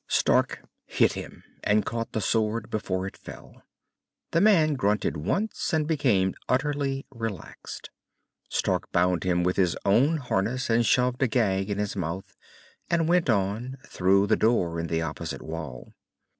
Stark 0.07 0.63
hit 0.87 1.13
him, 1.13 1.43
and 1.63 1.85
caught 1.85 2.13
the 2.13 2.21
sword 2.21 2.71
before 2.71 3.05
it 3.05 3.15
fell. 3.15 3.61
The 4.31 4.41
man 4.41 4.73
grunted 4.73 5.15
once 5.15 5.73
and 5.73 5.85
became 5.85 6.33
utterly 6.49 7.05
relaxed. 7.11 7.91
Stark 8.49 8.91
bound 8.91 9.23
him 9.25 9.43
with 9.43 9.57
his 9.57 9.77
own 9.85 10.17
harness 10.17 10.71
and 10.71 10.83
shoved 10.83 11.21
a 11.21 11.27
gag 11.27 11.69
in 11.69 11.77
his 11.77 11.95
mouth, 11.95 12.35
and 12.89 13.07
went 13.07 13.29
on, 13.29 13.77
through 13.85 14.25
the 14.25 14.35
door 14.35 14.79
in 14.79 14.87
the 14.87 15.03
opposite 15.03 15.43
wall. 15.43 15.93